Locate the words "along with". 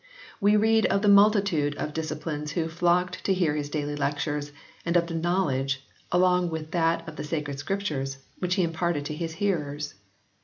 6.11-6.71